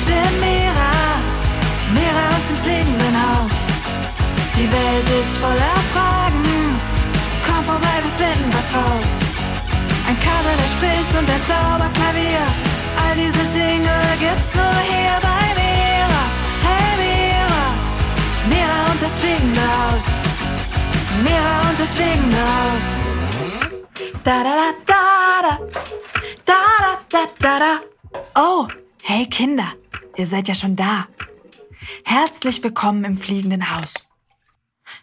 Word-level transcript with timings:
Ich 0.00 0.06
bin 0.06 0.40
Mira, 0.40 0.92
Mira 1.92 2.24
aus 2.34 2.46
dem 2.48 2.56
fliegenden 2.56 3.14
Haus. 3.20 3.56
Die 4.56 4.70
Welt 4.72 5.08
ist 5.20 5.36
voller 5.36 5.78
Fragen. 5.92 6.80
Komm 7.44 7.62
vorbei, 7.64 7.96
wir 8.04 8.14
finden 8.22 8.50
was 8.56 8.72
raus. 8.72 9.12
Ein 10.08 10.18
Kater, 10.18 10.54
der 10.56 10.68
spricht 10.74 11.12
und 11.18 11.28
ein 11.28 11.42
Zauberklavier. 11.44 12.46
All 13.02 13.14
diese 13.14 13.44
Dinge 13.52 13.92
gibt's 14.18 14.54
nur 14.54 14.74
hier 14.88 15.16
bei 15.20 15.44
Mira. 15.60 16.24
Hey 16.64 16.92
Mira, 17.02 17.64
Mira 18.48 18.78
und 18.90 19.02
das 19.02 19.18
fliegende 19.18 19.60
Haus. 19.60 20.06
Mira 21.22 21.54
und 21.68 21.78
das 21.78 21.92
fliegende 21.92 22.40
Haus. 22.54 22.86
Da 24.24 24.42
da 24.46 24.52
da 24.56 24.96
da. 25.42 25.58
Da 26.46 26.60
da 26.84 26.92
da 27.12 27.22
da 27.38 27.58
da. 27.58 27.72
Oh, 28.34 28.66
hey 29.02 29.26
Kinder, 29.26 29.72
ihr 30.20 30.26
seid 30.26 30.48
ja 30.48 30.54
schon 30.54 30.76
da. 30.76 31.08
Herzlich 32.04 32.62
willkommen 32.62 33.04
im 33.04 33.16
fliegenden 33.16 33.74
Haus. 33.74 34.06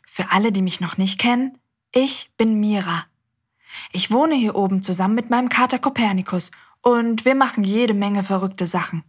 Für 0.06 0.32
alle, 0.32 0.52
die 0.52 0.62
mich 0.62 0.80
noch 0.80 0.98
nicht 0.98 1.20
kennen, 1.20 1.58
ich 1.92 2.30
bin 2.38 2.60
Mira. 2.60 3.06
Ich 3.92 4.12
wohne 4.12 4.36
hier 4.36 4.56
oben 4.56 4.84
zusammen 4.84 5.16
mit 5.16 5.32
meinem 5.32 5.50
Kater 5.50 5.80
Kopernikus 5.80 6.52
und 6.82 7.26
wir 7.26 7.34
machen 7.34 7.64
jede 7.64 7.96
Menge 7.96 8.24
verrückte 8.24 8.68
Sachen. 8.68 9.04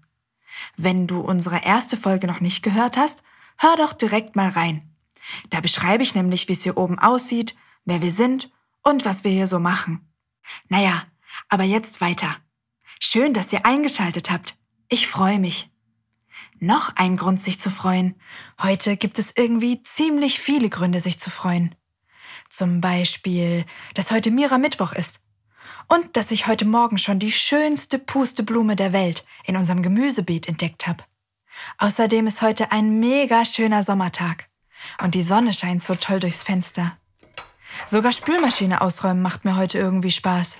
Wenn 0.79 1.07
du 1.07 1.21
unsere 1.21 1.63
erste 1.63 1.99
Folge 1.99 2.27
noch 2.27 2.41
nicht 2.41 2.63
gehört 2.63 2.97
hast, 2.97 3.23
hör 3.59 3.77
doch 3.77 3.93
direkt 3.93 4.35
mal 4.35 4.49
rein. 4.49 4.91
Da 5.51 5.61
beschreibe 5.61 6.03
ich 6.03 6.15
nämlich, 6.15 6.49
wie 6.49 6.55
es 6.55 6.63
hier 6.63 6.79
oben 6.79 6.99
aussieht, 6.99 7.55
wer 7.85 8.01
wir 8.01 8.11
sind 8.11 8.51
und 8.83 9.05
was 9.05 9.25
wir 9.25 9.31
hier 9.31 9.47
so 9.47 9.59
machen. 9.59 10.11
Naja, 10.69 11.05
aber 11.51 11.65
jetzt 11.65 12.01
weiter. 12.01 12.37
Schön, 12.99 13.35
dass 13.35 13.53
ihr 13.53 13.67
eingeschaltet 13.67 14.31
habt. 14.31 14.57
Ich 14.89 15.07
freue 15.07 15.39
mich. 15.39 15.71
Noch 16.61 16.97
ein 16.97 17.17
Grund, 17.17 17.41
sich 17.41 17.61
zu 17.61 17.71
freuen. 17.71 18.15
Heute 18.61 18.97
gibt 18.97 19.19
es 19.19 19.33
irgendwie 19.37 19.83
ziemlich 19.83 20.41
viele 20.41 20.69
Gründe, 20.69 21.01
sich 21.01 21.21
zu 21.21 21.31
freuen. 21.31 21.75
Zum 22.49 22.81
Beispiel, 22.81 23.65
dass 23.95 24.11
heute 24.11 24.31
Mira 24.31 24.59
Mittwoch 24.59 24.93
ist. 24.93 25.21
Und 25.89 26.17
dass 26.17 26.31
ich 26.31 26.47
heute 26.47 26.65
Morgen 26.65 26.99
schon 26.99 27.19
die 27.19 27.33
schönste 27.33 27.99
Pusteblume 27.99 28.75
der 28.75 28.93
Welt 28.93 29.25
in 29.45 29.57
unserem 29.57 29.83
Gemüsebeet 29.83 30.49
entdeckt 30.49 30.87
habe. 30.87 31.05
Außerdem 31.79 32.27
ist 32.27 32.43
heute 32.43 32.73
ein 32.73 32.99
mega 32.99 33.45
schöner 33.45 33.83
Sommertag. 33.83 34.49
Und 35.03 35.15
die 35.15 35.23
Sonne 35.23 35.55
scheint 35.55 35.83
so 35.83 35.95
toll 35.95 36.21
durchs 36.21 36.43
Fenster. 36.43 36.97
Sogar 37.87 38.13
Spülmaschine 38.13 38.81
ausräumen 38.81 39.23
macht 39.23 39.45
mir 39.45 39.57
heute 39.57 39.79
irgendwie 39.79 40.11
Spaß. 40.11 40.59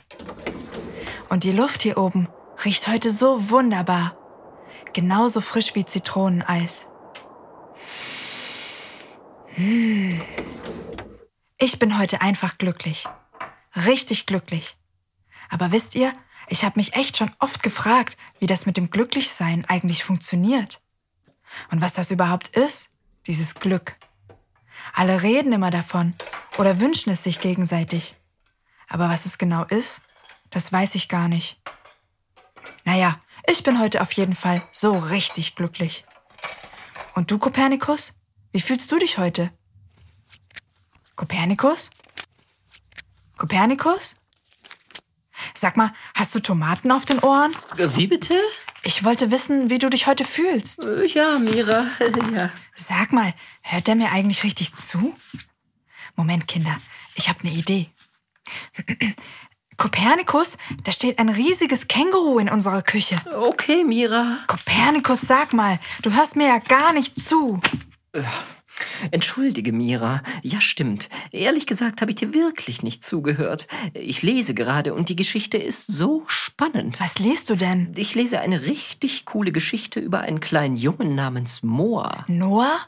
Und 1.29 1.45
die 1.45 1.53
Luft 1.53 1.83
hier 1.83 1.99
oben 1.99 2.29
riecht 2.65 2.89
heute 2.89 3.11
so 3.11 3.51
wunderbar. 3.51 4.18
Genauso 4.93 5.41
frisch 5.41 5.75
wie 5.75 5.85
Zitroneneis. 5.85 6.89
Hm. 9.55 10.21
Ich 11.59 11.79
bin 11.79 11.99
heute 11.99 12.21
einfach 12.21 12.59
glücklich. 12.59 13.07
Richtig 13.75 14.27
glücklich. 14.27 14.77
Aber 15.51 15.73
wisst 15.73 15.95
ihr, 15.95 16.13
ich 16.49 16.65
habe 16.65 16.79
mich 16.79 16.95
echt 16.95 17.17
schon 17.17 17.31
oft 17.39 17.63
gefragt, 17.63 18.17
wie 18.39 18.47
das 18.47 18.67
mit 18.67 18.77
dem 18.77 18.91
Glücklichsein 18.91 19.65
eigentlich 19.67 20.05
funktioniert. 20.05 20.81
Und 21.71 21.81
was 21.81 21.93
das 21.93 22.11
überhaupt 22.11 22.49
ist, 22.49 22.91
dieses 23.27 23.55
Glück. 23.55 23.97
Alle 24.95 25.23
reden 25.23 25.53
immer 25.53 25.71
davon 25.71 26.15
oder 26.59 26.81
wünschen 26.81 27.11
es 27.11 27.23
sich 27.23 27.41
gegenseitig. 27.41 28.17
Aber 28.89 29.09
was 29.09 29.27
es 29.27 29.39
genau 29.39 29.65
ist, 29.65 30.01
das 30.51 30.73
weiß 30.73 30.95
ich 30.95 31.09
gar 31.09 31.29
nicht. 31.29 31.61
Naja, 32.85 33.19
ich 33.51 33.63
bin 33.63 33.79
heute 33.81 34.03
auf 34.03 34.13
jeden 34.13 34.35
Fall 34.35 34.63
so 34.73 34.97
richtig 34.97 35.55
glücklich. 35.55 36.05
Und 37.15 37.31
du, 37.31 37.39
Kopernikus? 37.39 38.15
Wie 38.53 38.61
fühlst 38.61 38.91
du 38.93 38.99
dich 38.99 39.19
heute? 39.19 39.51
Kopernikus? 41.17 41.91
Kopernikus? 43.37 44.17
Sag 45.55 45.77
mal, 45.77 45.93
hast 46.15 46.35
du 46.35 46.41
Tomaten 46.41 46.93
auf 46.93 47.05
den 47.05 47.19
Ohren? 47.21 47.55
Wie 47.77 48.07
bitte? 48.07 48.41
Ich 48.83 49.05
wollte 49.05 49.31
wissen, 49.31 49.71
wie 49.71 49.79
du 49.79 49.91
dich 49.91 50.07
heute 50.07 50.25
fühlst. 50.25 50.87
Ja, 51.15 51.39
Mira, 51.39 51.87
ja. 52.33 52.51
Sag 52.77 53.13
mal, 53.13 53.35
hört 53.63 53.87
der 53.87 53.97
mir 53.97 54.13
eigentlich 54.13 54.45
richtig 54.45 54.75
zu? 54.77 55.17
Moment, 56.15 56.47
Kinder, 56.47 56.77
ich 57.15 57.29
habe 57.29 57.41
eine 57.41 57.51
Idee. 57.51 57.91
Kopernikus, 59.79 60.59
da 60.83 60.91
steht 60.91 61.19
ein 61.21 61.29
riesiges 61.29 61.87
Känguru 61.87 62.41
in 62.41 62.51
unserer 62.51 62.83
Küche. 62.83 63.23
Okay, 63.33 63.85
Mira. 63.85 64.39
Kopernikus, 64.49 65.21
sag 65.21 65.53
mal, 65.53 65.79
du 66.03 66.13
hörst 66.13 66.35
mir 66.35 66.49
ja 66.49 66.59
gar 66.59 66.93
nicht 66.93 67.19
zu. 67.19 67.61
Entschuldige, 69.13 69.73
Mira. 69.73 70.23
Ja, 70.43 70.61
stimmt. 70.61 71.09
Ehrlich 71.31 71.67
gesagt 71.67 72.01
habe 72.01 72.11
ich 72.11 72.17
dir 72.17 72.35
wirklich 72.35 72.83
nicht 72.83 73.05
zugehört. 73.05 73.69
Ich 73.95 74.23
lese 74.23 74.53
gerade 74.53 74.95
und 74.95 75.09
die 75.09 75.17
Geschichte 75.17 75.57
ist 75.57 75.87
so 75.87 76.25
spannend. 76.27 77.01
Was 77.01 77.21
liest 77.21 77.49
du 77.49 77.55
denn? 77.55 77.93
Ich 77.97 78.17
lese 78.17 78.41
eine 78.41 78.63
richtig 78.67 79.27
coole 79.27 79.53
Geschichte 79.53 80.01
über 80.01 80.21
einen 80.21 80.41
kleinen 80.41 80.77
Jungen 80.77 81.15
namens 81.15 81.63
Moa. 81.63 82.25
Noah? 82.27 82.79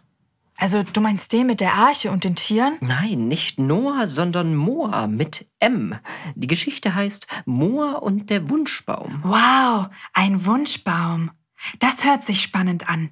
Also 0.60 0.82
du 0.82 1.00
meinst 1.00 1.32
den 1.32 1.46
mit 1.46 1.60
der 1.60 1.72
Arche 1.72 2.10
und 2.10 2.22
den 2.22 2.36
Tieren? 2.36 2.76
Nein, 2.82 3.28
nicht 3.28 3.58
Noah, 3.58 4.06
sondern 4.06 4.54
Moa 4.54 5.06
mit 5.06 5.48
M. 5.58 5.98
Die 6.34 6.46
Geschichte 6.46 6.94
heißt 6.94 7.26
Moa 7.46 7.92
und 7.94 8.28
der 8.28 8.50
Wunschbaum. 8.50 9.20
Wow, 9.24 9.88
ein 10.12 10.44
Wunschbaum. 10.44 11.30
Das 11.78 12.04
hört 12.04 12.24
sich 12.24 12.42
spannend 12.42 12.90
an. 12.90 13.10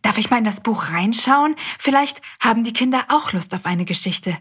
Darf 0.00 0.16
ich 0.16 0.30
mal 0.30 0.38
in 0.38 0.44
das 0.44 0.62
Buch 0.62 0.90
reinschauen? 0.90 1.56
Vielleicht 1.78 2.22
haben 2.40 2.64
die 2.64 2.72
Kinder 2.72 3.04
auch 3.08 3.32
Lust 3.32 3.54
auf 3.54 3.66
eine 3.66 3.84
Geschichte. 3.84 4.38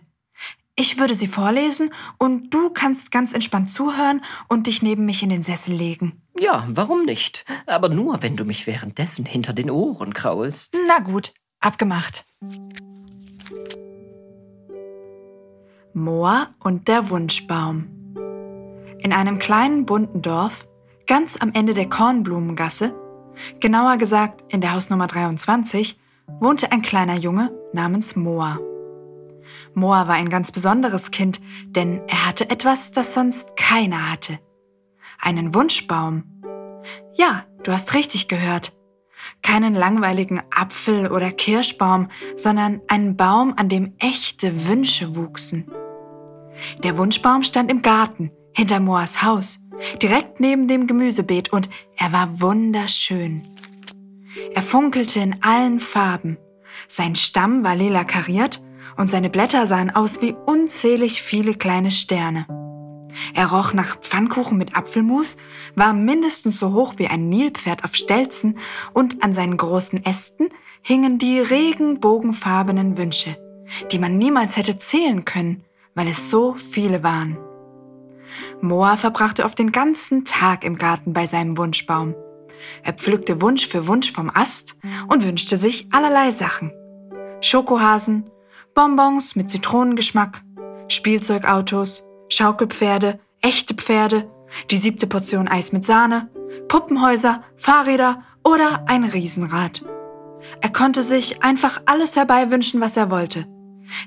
Ich 0.78 1.00
würde 1.00 1.16
sie 1.16 1.28
vorlesen 1.28 1.92
und 2.18 2.54
du 2.54 2.70
kannst 2.70 3.12
ganz 3.12 3.34
entspannt 3.34 3.70
zuhören 3.70 4.22
und 4.48 4.68
dich 4.68 4.82
neben 4.82 5.06
mich 5.06 5.22
in 5.22 5.30
den 5.30 5.44
Sessel 5.44 5.76
legen. 5.76 6.22
Ja, 6.40 6.66
warum 6.70 7.04
nicht? 7.04 7.46
Aber 7.66 7.90
nur, 7.90 8.22
wenn 8.22 8.38
du 8.38 8.46
mich 8.46 8.68
währenddessen 8.68 9.26
hinter 9.26 9.52
den 9.54 9.70
Ohren 9.70 10.14
kraulst. 10.14 10.80
Na 10.88 11.00
gut, 11.00 11.34
abgemacht. 11.68 12.26
Moa 15.94 16.48
und 16.64 16.88
der 16.88 17.10
Wunschbaum. 17.10 17.88
In 19.00 19.12
einem 19.14 19.38
kleinen 19.38 19.86
bunten 19.86 20.22
Dorf, 20.22 20.68
ganz 21.08 21.38
am 21.38 21.52
Ende 21.54 21.74
der 21.74 21.90
Kornblumengasse, 21.90 22.94
genauer 23.60 23.98
gesagt 23.98 24.44
in 24.54 24.62
der 24.62 24.74
Hausnummer 24.74 25.08
23, 25.08 26.00
wohnte 26.40 26.72
ein 26.72 26.82
kleiner 26.82 27.16
Junge 27.16 27.52
namens 27.74 28.16
Moa. 28.16 28.60
Moa 29.74 30.08
war 30.08 30.16
ein 30.16 30.30
ganz 30.30 30.52
besonderes 30.52 31.12
Kind, 31.12 31.42
denn 31.66 32.02
er 32.08 32.28
hatte 32.28 32.50
etwas, 32.50 32.92
das 32.92 33.14
sonst 33.14 33.56
keiner 33.58 34.12
hatte. 34.12 34.40
Einen 35.20 35.54
Wunschbaum. 35.54 36.24
Ja, 37.16 37.46
du 37.64 37.72
hast 37.72 37.94
richtig 37.94 38.28
gehört. 38.28 38.77
Keinen 39.42 39.74
langweiligen 39.74 40.42
Apfel- 40.50 41.12
oder 41.12 41.32
Kirschbaum, 41.32 42.08
sondern 42.36 42.82
einen 42.88 43.16
Baum, 43.16 43.54
an 43.58 43.70
dem 43.70 43.94
echte 44.00 44.68
Wünsche 44.68 45.16
wuchsen. 45.16 45.72
Der 46.84 46.98
Wunschbaum 46.98 47.44
stand 47.44 47.72
im 47.72 47.82
Garten, 47.82 48.32
hinter 48.56 48.80
Moas 48.80 49.22
Haus, 49.24 49.60
direkt 50.02 50.40
neben 50.40 50.68
dem 50.68 50.88
Gemüsebeet 50.88 51.54
und 51.54 51.70
er 51.96 52.12
war 52.12 52.42
wunderschön. 52.42 53.48
Er 54.54 54.62
funkelte 54.62 55.20
in 55.20 55.42
allen 55.42 55.80
Farben. 55.80 56.38
Sein 56.88 57.16
Stamm 57.16 57.64
war 57.64 57.76
lila 57.76 58.04
kariert 58.04 58.62
und 58.98 59.10
seine 59.10 59.30
Blätter 59.30 59.68
sahen 59.68 59.90
aus 59.90 60.22
wie 60.22 60.34
unzählig 60.34 61.22
viele 61.22 61.54
kleine 61.54 61.92
Sterne. 61.92 62.46
Er 63.34 63.48
roch 63.48 63.74
nach 63.74 63.98
Pfannkuchen 63.98 64.58
mit 64.58 64.76
Apfelmus, 64.76 65.38
war 65.76 65.94
mindestens 65.94 66.60
so 66.60 66.74
hoch 66.74 66.96
wie 66.98 67.08
ein 67.08 67.30
Nilpferd 67.30 67.84
auf 67.84 67.96
Stelzen 67.96 68.58
und 68.94 69.24
an 69.24 69.34
seinen 69.34 69.58
großen 69.58 70.04
Ästen 70.06 70.50
hingen 70.82 71.18
die 71.18 71.40
regenbogenfarbenen 71.40 72.98
Wünsche, 72.98 73.38
die 73.92 74.00
man 74.00 74.18
niemals 74.18 74.58
hätte 74.58 74.78
zählen 74.78 75.26
können, 75.26 75.64
weil 75.96 76.08
es 76.08 76.30
so 76.30 76.54
viele 76.54 77.04
waren. 77.04 77.38
Moa 78.62 78.98
verbrachte 78.98 79.46
oft 79.46 79.58
den 79.58 79.72
ganzen 79.72 80.26
Tag 80.26 80.64
im 80.64 80.78
Garten 80.78 81.14
bei 81.14 81.26
seinem 81.26 81.58
Wunschbaum. 81.58 82.16
Er 82.84 82.94
pflückte 82.94 83.42
Wunsch 83.42 83.68
für 83.68 83.88
Wunsch 83.88 84.12
vom 84.12 84.32
Ast 84.34 84.78
und 85.08 85.24
wünschte 85.26 85.58
sich 85.58 85.88
allerlei 85.92 86.32
Sachen. 86.32 86.72
Schokohasen, 87.42 88.30
Bonbons 88.74 89.36
mit 89.36 89.50
Zitronengeschmack, 89.50 90.42
Spielzeugautos, 90.88 92.04
Schaukelpferde, 92.30 93.20
echte 93.42 93.74
Pferde, 93.74 94.30
die 94.72 94.78
siebte 94.78 95.08
Portion 95.08 95.48
Eis 95.48 95.72
mit 95.72 95.86
Sahne, 95.86 96.30
Puppenhäuser, 96.68 97.44
Fahrräder 97.56 98.24
oder 98.44 98.86
ein 98.88 99.04
Riesenrad. 99.04 99.84
Er 100.62 100.72
konnte 100.72 101.04
sich 101.04 101.44
einfach 101.44 101.82
alles 101.86 102.16
herbeiwünschen, 102.16 102.82
was 102.82 102.98
er 102.98 103.10
wollte. 103.10 103.46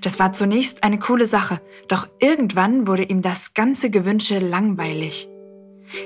Das 0.03 0.19
war 0.19 0.33
zunächst 0.33 0.85
eine 0.85 0.99
coole 0.99 1.27
Sache, 1.27 1.61
doch 1.89 2.09
irgendwann 2.19 2.87
wurde 2.87 3.03
ihm 3.03 3.23
das 3.23 3.55
ganze 3.55 3.91
Gewünsche 3.91 4.39
langweilig. 4.39 5.29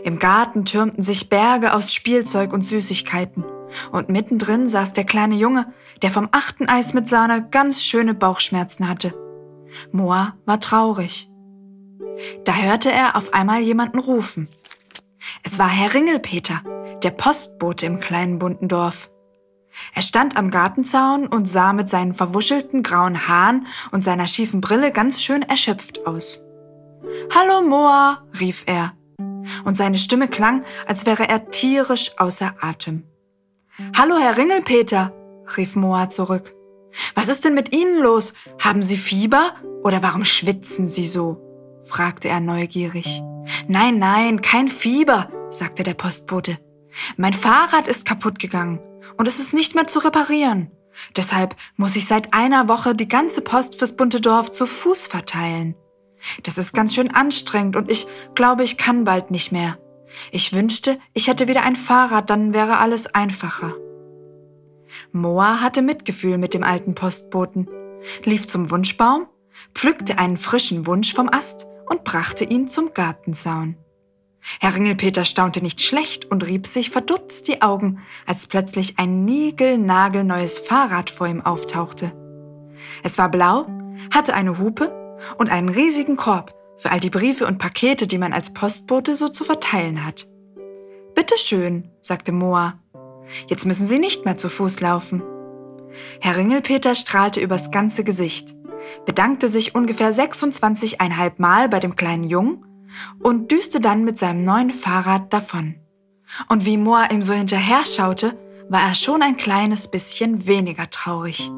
Im 0.03 0.19
Garten 0.19 0.65
türmten 0.65 1.03
sich 1.03 1.29
Berge 1.29 1.75
aus 1.75 1.93
Spielzeug 1.93 2.53
und 2.53 2.65
Süßigkeiten. 2.65 3.45
Und 3.91 4.09
mittendrin 4.09 4.69
saß 4.69 4.93
der 4.93 5.05
kleine 5.05 5.35
Junge, 5.35 5.73
der 6.03 6.11
vom 6.11 6.29
achten 6.31 6.69
Eis 6.69 6.95
mit 6.95 7.09
Sahne 7.09 7.49
ganz 7.51 7.83
schöne 7.83 8.15
Bauchschmerzen 8.15 8.89
hatte. 8.89 9.15
Moa 9.91 10.37
war 10.47 10.61
traurig. 10.61 11.29
Da 12.45 12.55
hörte 12.55 12.91
er 12.91 13.17
auf 13.17 13.35
einmal 13.35 13.61
jemanden 13.61 13.99
rufen. 13.99 14.49
Es 15.43 15.59
war 15.59 15.69
Herr 15.69 15.95
Ringelpeter, 15.95 16.63
der 17.03 17.11
Postbote 17.11 17.87
im 17.87 18.01
kleinen 18.01 18.39
bunten 18.39 18.69
Dorf. 18.69 19.11
Er 19.95 20.03
stand 20.03 20.37
am 20.37 20.51
Gartenzaun 20.51 21.27
und 21.27 21.49
sah 21.49 21.73
mit 21.73 21.89
seinen 21.89 22.15
verwuschelten 22.15 22.83
grauen 22.83 23.27
Haaren 23.27 23.67
und 23.91 24.05
seiner 24.05 24.29
schiefen 24.29 24.61
Brille 24.61 24.93
ganz 24.93 25.23
schön 25.23 25.43
erschöpft 25.43 26.07
aus. 26.07 26.45
Hallo 27.35 27.63
Moa, 27.63 28.23
rief 28.41 28.65
er, 28.67 28.93
und 29.65 29.77
seine 29.77 29.99
Stimme 29.99 30.29
klang, 30.29 30.65
als 30.87 31.07
wäre 31.07 31.29
er 31.29 31.51
tierisch 31.51 32.13
außer 32.19 32.55
Atem. 32.61 33.05
Hallo 33.97 34.17
Herr 34.17 34.39
Ringelpeter, 34.39 35.13
rief 35.57 35.77
Moa 35.77 36.09
zurück. 36.09 36.53
Was 37.15 37.29
ist 37.29 37.45
denn 37.45 37.55
mit 37.55 37.75
Ihnen 37.75 38.01
los? 38.01 38.35
Haben 38.61 38.83
Sie 38.83 38.97
Fieber 38.97 39.55
oder 39.83 40.03
warum 40.03 40.25
schwitzen 40.25 40.89
Sie 40.89 41.07
so? 41.07 41.44
Fragte 41.85 42.29
er 42.29 42.41
neugierig. 42.41 43.23
Nein, 43.69 43.99
nein, 43.99 44.43
kein 44.43 44.69
Fieber, 44.69 45.29
sagte 45.51 45.83
der 45.83 45.95
Postbote. 45.95 46.59
Mein 47.17 47.33
Fahrrad 47.33 47.89
ist 47.89 48.07
kaputt 48.07 48.39
gegangen 48.39 48.81
und 49.17 49.29
es 49.29 49.39
ist 49.39 49.53
nicht 49.53 49.75
mehr 49.75 49.87
zu 49.87 49.99
reparieren. 49.99 50.71
Deshalb 51.17 51.57
muss 51.77 51.97
ich 51.97 52.07
seit 52.07 52.35
einer 52.35 52.69
Woche 52.69 52.95
die 52.95 53.09
ganze 53.09 53.41
Post 53.41 53.77
fürs 53.77 53.97
bunte 53.97 54.21
Dorf 54.21 54.53
zu 54.53 54.67
Fuß 54.67 55.09
verteilen. 55.09 55.75
Das 56.45 56.57
ist 56.57 56.73
ganz 56.73 56.95
schön 56.95 57.13
anstrengend 57.13 57.77
und 57.77 57.91
ich 57.91 58.07
glaube, 58.35 58.65
ich 58.65 58.79
kann 58.79 59.05
bald 59.05 59.31
nicht 59.31 59.53
mehr. 59.53 59.79
Ich 60.31 60.53
wünschte, 60.53 60.99
ich 61.13 61.27
hätte 61.27 61.49
wieder 61.49 61.65
ein 61.65 61.77
Fahrrad, 61.77 62.31
dann 62.31 62.55
wäre 62.55 62.79
alles 62.79 63.13
einfacher. 63.15 63.75
Moa 65.13 65.61
hatte 65.61 65.83
Mitgefühl 65.83 66.39
mit 66.39 66.55
dem 66.55 66.63
alten 66.63 66.95
Postboten, 66.95 67.69
lief 68.23 68.47
zum 68.47 68.71
Wunschbaum, 68.71 69.27
pflückte 69.75 70.19
einen 70.19 70.37
frischen 70.37 70.87
Wunsch 70.87 71.15
vom 71.15 71.29
Ast 71.29 71.67
und 71.89 72.05
brachte 72.05 72.45
ihn 72.45 72.69
zum 72.69 72.93
Gartenzaun. 72.95 73.77
Herr 74.61 74.75
Ringelpeter 74.75 75.25
staunte 75.25 75.63
nicht 75.63 75.81
schlecht 75.81 76.31
und 76.31 76.47
rieb 76.47 76.67
sich 76.67 76.91
verdutzt 76.91 77.49
die 77.49 77.63
Augen, 77.63 78.01
als 78.27 78.47
plötzlich 78.47 78.99
ein 78.99 79.25
niegelnagelneues 79.25 80.59
Fahrrad 80.59 81.09
vor 81.09 81.27
ihm 81.27 81.41
auftauchte. 81.41 82.13
Es 83.03 83.17
war 83.17 83.31
blau, 83.31 83.67
hatte 84.13 84.35
eine 84.35 84.59
Hupe 84.59 85.17
und 85.39 85.51
einen 85.51 85.71
riesigen 85.71 86.17
Korb 86.17 86.55
für 86.77 86.91
all 86.91 87.01
die 87.01 87.11
Briefe 87.11 87.47
und 87.47 87.59
Pakete, 87.59 88.07
die 88.07 88.19
man 88.19 88.33
als 88.33 88.53
Postbote 88.53 89.15
so 89.15 89.29
zu 89.29 89.45
verteilen 89.45 90.05
hat. 90.05 90.29
Bitte 91.15 91.39
schön, 91.39 91.91
sagte 92.01 92.33
Moa. 92.33 92.81
Jetzt 93.49 93.65
müssen 93.65 93.87
Sie 93.87 93.99
nicht 93.99 94.25
mehr 94.25 94.37
zu 94.37 94.51
Fuß 94.51 94.81
laufen. 94.81 95.23
Herr 96.21 96.37
Ringelpeter 96.37 96.95
strahlte 96.95 97.41
übers 97.41 97.71
ganze 97.71 98.05
Gesicht, 98.05 98.54
bedankte 99.07 99.49
sich 99.49 99.75
ungefähr 99.75 100.13
26,5 100.13 101.33
Mal 101.39 101.69
bei 101.69 101.81
dem 101.81 101.97
kleinen 101.97 102.25
Jungen 102.25 102.65
und 103.23 103.51
düste 103.51 103.81
dann 103.81 104.05
mit 104.05 104.19
seinem 104.19 104.45
neuen 104.45 104.71
Fahrrad 104.71 105.33
davon. 105.33 105.77
Und 106.49 106.65
wie 106.65 106.77
Moa 106.77 107.11
ihm 107.11 107.23
so 107.23 107.33
hinterher 107.33 107.85
schaute, 107.85 108.39
war 108.69 108.81
er 108.81 108.95
schon 108.95 109.23
ein 109.23 109.37
kleines 109.37 109.91
bisschen 109.91 110.47
weniger 110.47 110.89
traurig. 110.91 111.51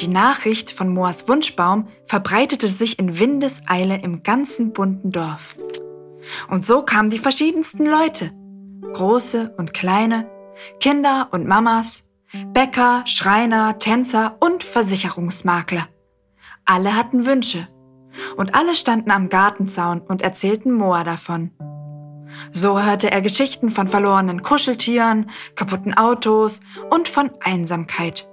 Die 0.00 0.08
Nachricht 0.08 0.70
von 0.70 0.88
Moas 0.92 1.28
Wunschbaum 1.28 1.88
verbreitete 2.06 2.68
sich 2.68 2.98
in 2.98 3.18
Windeseile 3.18 4.00
im 4.00 4.22
ganzen 4.22 4.72
bunten 4.72 5.10
Dorf. 5.10 5.56
Und 6.48 6.64
so 6.64 6.82
kamen 6.82 7.10
die 7.10 7.18
verschiedensten 7.18 7.86
Leute, 7.86 8.32
große 8.92 9.54
und 9.58 9.74
kleine, 9.74 10.30
Kinder 10.80 11.28
und 11.32 11.46
Mamas, 11.46 12.08
Bäcker, 12.52 13.02
Schreiner, 13.06 13.78
Tänzer 13.78 14.36
und 14.40 14.64
Versicherungsmakler. 14.64 15.88
Alle 16.70 16.94
hatten 16.94 17.24
Wünsche 17.24 17.66
und 18.36 18.54
alle 18.54 18.76
standen 18.76 19.10
am 19.10 19.30
Gartenzaun 19.30 20.02
und 20.02 20.20
erzählten 20.20 20.70
Moa 20.70 21.02
davon. 21.02 21.50
So 22.52 22.78
hörte 22.78 23.10
er 23.10 23.22
Geschichten 23.22 23.70
von 23.70 23.88
verlorenen 23.88 24.42
Kuscheltieren, 24.42 25.30
kaputten 25.54 25.96
Autos 25.96 26.60
und 26.90 27.08
von 27.08 27.30
Einsamkeit. 27.40 28.28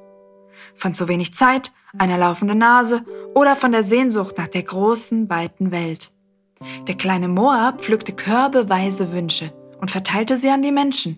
Von 0.76 0.94
zu 0.94 1.08
wenig 1.08 1.34
Zeit, 1.34 1.72
einer 1.98 2.18
laufenden 2.18 2.58
Nase 2.58 3.06
oder 3.34 3.56
von 3.56 3.72
der 3.72 3.84
Sehnsucht 3.84 4.38
nach 4.38 4.50
der 4.50 4.64
großen, 4.64 5.30
weiten 5.30 5.72
Welt. 5.72 6.12
Der 6.90 6.96
kleine 6.96 7.30
Moa 7.30 7.72
pflückte 7.78 8.12
körbeweise 8.12 9.14
Wünsche 9.14 9.54
und 9.80 9.92
verteilte 9.92 10.36
sie 10.36 10.50
an 10.50 10.62
die 10.62 10.74
Menschen. 10.74 11.18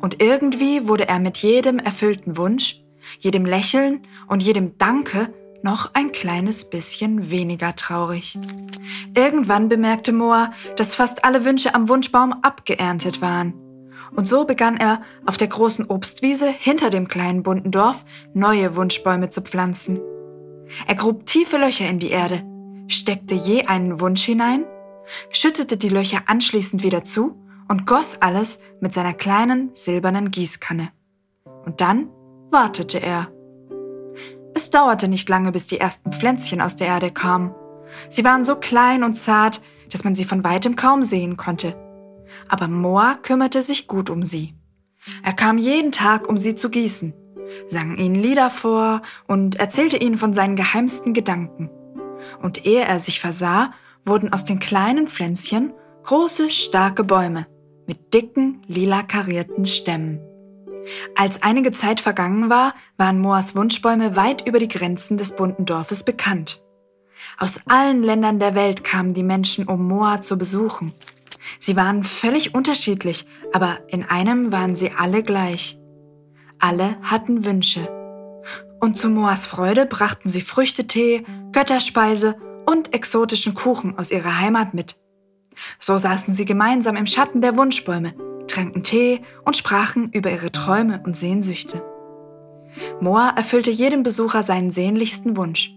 Und 0.00 0.22
irgendwie 0.22 0.88
wurde 0.88 1.08
er 1.08 1.18
mit 1.18 1.36
jedem 1.36 1.78
erfüllten 1.78 2.38
Wunsch, 2.38 2.82
jedem 3.18 3.44
Lächeln 3.44 4.00
und 4.28 4.42
jedem 4.42 4.78
Danke 4.78 5.28
noch 5.62 5.90
ein 5.94 6.12
kleines 6.12 6.70
bisschen 6.70 7.30
weniger 7.30 7.74
traurig. 7.74 8.38
Irgendwann 9.14 9.68
bemerkte 9.68 10.12
Moa, 10.12 10.52
dass 10.76 10.94
fast 10.94 11.24
alle 11.24 11.44
Wünsche 11.44 11.74
am 11.74 11.88
Wunschbaum 11.88 12.32
abgeerntet 12.42 13.20
waren. 13.20 13.54
Und 14.14 14.26
so 14.26 14.44
begann 14.44 14.76
er, 14.76 15.02
auf 15.26 15.36
der 15.36 15.48
großen 15.48 15.86
Obstwiese 15.86 16.48
hinter 16.48 16.90
dem 16.90 17.08
kleinen 17.08 17.42
bunten 17.42 17.70
Dorf 17.70 18.04
neue 18.34 18.76
Wunschbäume 18.76 19.28
zu 19.28 19.42
pflanzen. 19.42 20.00
Er 20.86 20.94
grub 20.94 21.26
tiefe 21.26 21.58
Löcher 21.58 21.88
in 21.88 21.98
die 21.98 22.10
Erde, 22.10 22.42
steckte 22.88 23.34
je 23.34 23.66
einen 23.66 24.00
Wunsch 24.00 24.24
hinein, 24.24 24.64
schüttete 25.30 25.76
die 25.76 25.88
Löcher 25.88 26.22
anschließend 26.26 26.82
wieder 26.82 27.04
zu 27.04 27.36
und 27.68 27.86
goss 27.86 28.20
alles 28.20 28.60
mit 28.80 28.92
seiner 28.92 29.14
kleinen 29.14 29.70
silbernen 29.74 30.30
Gießkanne. 30.30 30.90
Und 31.64 31.80
dann 31.80 32.08
wartete 32.50 32.98
er. 32.98 33.30
Es 34.68 34.72
dauerte 34.72 35.08
nicht 35.08 35.30
lange, 35.30 35.50
bis 35.50 35.66
die 35.66 35.80
ersten 35.80 36.12
Pflänzchen 36.12 36.60
aus 36.60 36.76
der 36.76 36.88
Erde 36.88 37.10
kamen. 37.10 37.54
Sie 38.10 38.22
waren 38.22 38.44
so 38.44 38.54
klein 38.54 39.02
und 39.02 39.14
zart, 39.14 39.62
dass 39.90 40.04
man 40.04 40.14
sie 40.14 40.26
von 40.26 40.44
weitem 40.44 40.76
kaum 40.76 41.02
sehen 41.02 41.38
konnte. 41.38 41.74
Aber 42.50 42.68
Moa 42.68 43.14
kümmerte 43.14 43.62
sich 43.62 43.86
gut 43.86 44.10
um 44.10 44.24
sie. 44.24 44.52
Er 45.24 45.32
kam 45.32 45.56
jeden 45.56 45.90
Tag, 45.90 46.28
um 46.28 46.36
sie 46.36 46.54
zu 46.54 46.68
gießen, 46.68 47.14
sang 47.66 47.96
ihnen 47.96 48.14
Lieder 48.14 48.50
vor 48.50 49.00
und 49.26 49.58
erzählte 49.58 49.96
ihnen 49.96 50.16
von 50.16 50.34
seinen 50.34 50.54
geheimsten 50.54 51.14
Gedanken. 51.14 51.70
Und 52.42 52.66
ehe 52.66 52.84
er 52.84 52.98
sich 52.98 53.20
versah, 53.20 53.72
wurden 54.04 54.34
aus 54.34 54.44
den 54.44 54.58
kleinen 54.58 55.06
Pflänzchen 55.06 55.72
große, 56.02 56.50
starke 56.50 57.04
Bäume 57.04 57.46
mit 57.86 58.12
dicken, 58.12 58.60
lila 58.66 59.02
karierten 59.02 59.64
Stämmen. 59.64 60.27
Als 61.14 61.42
einige 61.42 61.72
Zeit 61.72 62.00
vergangen 62.00 62.50
war, 62.50 62.74
waren 62.96 63.20
Moas 63.20 63.54
Wunschbäume 63.54 64.16
weit 64.16 64.46
über 64.46 64.58
die 64.58 64.68
Grenzen 64.68 65.18
des 65.18 65.36
bunten 65.36 65.64
Dorfes 65.64 66.02
bekannt. 66.02 66.62
Aus 67.38 67.60
allen 67.66 68.02
Ländern 68.02 68.38
der 68.38 68.54
Welt 68.54 68.84
kamen 68.84 69.14
die 69.14 69.22
Menschen, 69.22 69.66
um 69.66 69.86
Moa 69.86 70.20
zu 70.20 70.38
besuchen. 70.38 70.94
Sie 71.58 71.76
waren 71.76 72.04
völlig 72.04 72.54
unterschiedlich, 72.54 73.26
aber 73.52 73.78
in 73.88 74.04
einem 74.04 74.52
waren 74.52 74.74
sie 74.74 74.92
alle 74.92 75.22
gleich. 75.22 75.78
Alle 76.58 76.96
hatten 77.02 77.44
Wünsche. 77.44 77.88
Und 78.80 78.96
zu 78.96 79.08
Moas 79.08 79.46
Freude 79.46 79.86
brachten 79.86 80.28
sie 80.28 80.40
Früchtetee, 80.40 81.24
Götterspeise 81.52 82.36
und 82.66 82.94
exotischen 82.94 83.54
Kuchen 83.54 83.98
aus 83.98 84.10
ihrer 84.10 84.38
Heimat 84.38 84.74
mit. 84.74 84.96
So 85.78 85.98
saßen 85.98 86.34
sie 86.34 86.44
gemeinsam 86.44 86.96
im 86.96 87.06
Schatten 87.06 87.40
der 87.40 87.56
Wunschbäume, 87.56 88.14
tranken 88.58 88.82
Tee 88.82 89.20
und 89.44 89.56
sprachen 89.56 90.10
über 90.12 90.30
ihre 90.32 90.50
Träume 90.50 91.00
und 91.04 91.16
Sehnsüchte. 91.16 91.82
Moa 93.00 93.30
erfüllte 93.36 93.70
jedem 93.70 94.02
Besucher 94.02 94.42
seinen 94.42 94.72
sehnlichsten 94.72 95.36
Wunsch. 95.36 95.74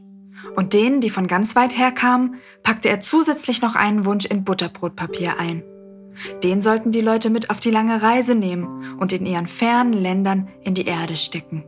Und 0.55 0.73
denen, 0.73 1.01
die 1.01 1.11
von 1.11 1.27
ganz 1.27 1.55
weit 1.55 1.77
her 1.77 1.91
kamen, 1.91 2.35
packte 2.63 2.89
er 2.89 2.99
zusätzlich 2.99 3.61
noch 3.61 3.75
einen 3.75 4.05
Wunsch 4.05 4.25
in 4.25 4.43
Butterbrotpapier 4.43 5.39
ein. 5.39 5.63
Den 6.43 6.59
sollten 6.59 6.91
die 6.91 7.01
Leute 7.01 7.29
mit 7.29 7.51
auf 7.51 7.59
die 7.59 7.69
lange 7.69 8.01
Reise 8.01 8.33
nehmen 8.33 8.97
und 8.99 9.13
in 9.13 9.25
ihren 9.25 9.47
fernen 9.47 9.93
Ländern 9.93 10.49
in 10.63 10.73
die 10.73 10.85
Erde 10.85 11.15
stecken. 11.15 11.63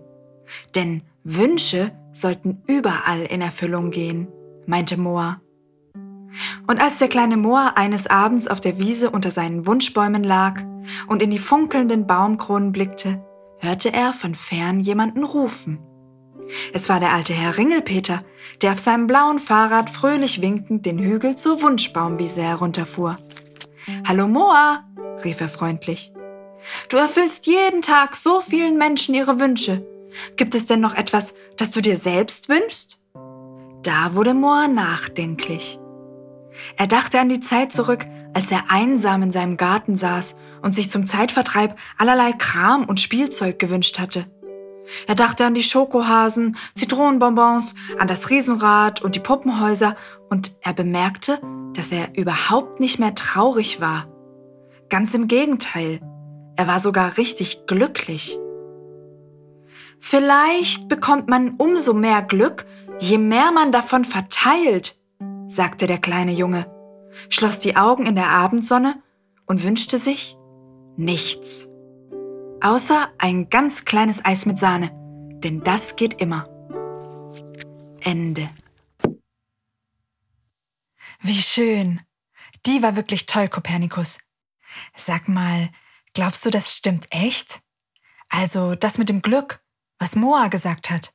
Denn 0.74 1.03
Wünsche 1.24 1.91
sollten 2.12 2.63
überall 2.67 3.22
in 3.22 3.41
Erfüllung 3.41 3.91
gehen, 3.91 4.27
meinte 4.65 4.98
Moa. 4.98 5.39
Und 6.65 6.82
als 6.82 6.98
der 6.98 7.08
kleine 7.08 7.38
Moa 7.38 7.74
eines 7.75 8.08
Abends 8.08 8.48
auf 8.48 8.60
der 8.60 8.79
Wiese 8.79 9.12
unter 9.12 9.29
seinen 9.29 9.67
Wunschbäumen 9.67 10.24
lag 10.24 10.63
und 11.07 11.21
in 11.21 11.31
die 11.31 11.39
funkelnden 11.39 12.07
Baumkronen 12.07 12.71
blickte, 12.71 13.23
hörte 13.59 13.93
er 13.93 14.13
von 14.13 14.35
fern 14.35 14.79
jemanden 14.79 15.23
rufen. 15.23 15.79
Es 16.73 16.89
war 16.89 16.99
der 16.99 17.13
alte 17.13 17.33
Herr 17.33 17.57
Ringelpeter, 17.57 18.23
der 18.61 18.73
auf 18.73 18.79
seinem 18.79 19.07
blauen 19.07 19.39
Fahrrad 19.39 19.89
fröhlich 19.89 20.41
winkend 20.41 20.85
den 20.85 20.99
Hügel 20.99 21.35
zur 21.35 21.61
Wunschbaumwiese 21.61 22.41
herunterfuhr. 22.41 23.17
Hallo 24.07 24.27
Moa, 24.27 24.83
rief 25.23 25.41
er 25.41 25.49
freundlich. 25.49 26.11
Du 26.89 26.97
erfüllst 26.97 27.45
jeden 27.47 27.81
Tag 27.81 28.15
so 28.15 28.41
vielen 28.41 28.77
Menschen 28.77 29.15
ihre 29.15 29.39
Wünsche. 29.39 29.85
Gibt 30.35 30.55
es 30.55 30.65
denn 30.65 30.79
noch 30.79 30.95
etwas, 30.95 31.33
das 31.57 31.71
du 31.71 31.81
dir 31.81 31.97
selbst 31.97 32.49
wünschst? 32.49 32.99
Da 33.83 34.15
wurde 34.15 34.33
Moa 34.33 34.67
nachdenklich. 34.67 35.79
Er 36.77 36.87
dachte 36.87 37.19
an 37.19 37.29
die 37.29 37.39
Zeit 37.39 37.73
zurück, 37.73 38.05
als 38.33 38.51
er 38.51 38.65
einsam 38.69 39.23
in 39.23 39.31
seinem 39.31 39.57
Garten 39.57 39.95
saß 39.95 40.37
und 40.61 40.73
sich 40.73 40.89
zum 40.89 41.05
Zeitvertreib 41.05 41.77
allerlei 41.97 42.31
Kram 42.31 42.85
und 42.85 42.99
Spielzeug 42.99 43.59
gewünscht 43.59 43.99
hatte. 43.99 44.25
Er 45.07 45.15
dachte 45.15 45.45
an 45.45 45.53
die 45.53 45.63
Schokohasen, 45.63 46.57
Zitronenbonbons, 46.75 47.75
an 47.99 48.07
das 48.07 48.29
Riesenrad 48.29 49.01
und 49.01 49.15
die 49.15 49.19
Puppenhäuser 49.19 49.95
und 50.29 50.53
er 50.61 50.73
bemerkte, 50.73 51.39
dass 51.73 51.91
er 51.91 52.17
überhaupt 52.17 52.79
nicht 52.79 52.99
mehr 52.99 53.15
traurig 53.15 53.79
war. 53.79 54.07
Ganz 54.89 55.13
im 55.13 55.27
Gegenteil, 55.27 56.01
er 56.55 56.67
war 56.67 56.79
sogar 56.79 57.17
richtig 57.17 57.65
glücklich. 57.65 58.37
Vielleicht 59.99 60.89
bekommt 60.89 61.29
man 61.29 61.55
umso 61.57 61.93
mehr 61.93 62.21
Glück, 62.21 62.65
je 62.99 63.17
mehr 63.17 63.51
man 63.51 63.71
davon 63.71 64.05
verteilt, 64.05 64.99
sagte 65.47 65.87
der 65.87 65.97
kleine 65.97 66.33
Junge, 66.33 66.65
schloss 67.30 67.60
die 67.60 67.75
Augen 67.75 68.06
in 68.06 68.15
der 68.15 68.30
Abendsonne 68.30 69.01
und 69.46 69.63
wünschte 69.63 70.00
sich 70.00 70.38
nichts. 70.98 71.68
Außer 72.62 73.12
ein 73.18 73.50
ganz 73.50 73.86
kleines 73.86 74.24
Eis 74.24 74.46
mit 74.46 74.58
Sahne, 74.58 74.92
denn 75.44 75.63
das 75.63 75.96
geht 75.96 76.22
immer. 76.22 76.48
Ende. 78.01 78.50
Wie 81.22 81.42
schön. 81.42 82.01
Die 82.65 82.82
war 82.82 82.96
wirklich 82.96 83.25
toll, 83.25 83.50
Kopernikus. 83.50 84.20
Sag 84.96 85.27
mal, 85.27 85.70
glaubst 86.13 86.46
du, 86.46 86.50
das 86.50 86.75
stimmt 86.75 87.08
echt? 87.10 87.62
Also 88.30 88.75
das 88.75 88.98
mit 88.98 89.10
dem 89.10 89.22
Glück, 89.22 89.63
was 90.00 90.15
Moa 90.15 90.48
gesagt 90.48 90.89
hat, 90.89 91.13